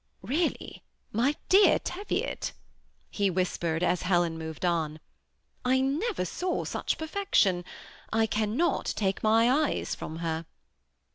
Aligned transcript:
Really, 0.23 0.81
my 1.11 1.35
dear 1.47 1.77
Teviot," 1.77 2.53
he 3.11 3.29
whispered 3.29 3.83
as 3.83 4.01
Helen 4.01 4.35
moved 4.35 4.65
on, 4.65 4.99
'* 5.31 5.35
I 5.63 5.79
never 5.79 6.25
saw 6.25 6.63
such 6.65 6.97
perfection. 6.97 7.63
I 8.11 8.25
cannot 8.25 8.87
take 8.95 9.21
my 9.21 9.47
eyes 9.67 9.93
from 9.93 10.15
her." 10.15 10.47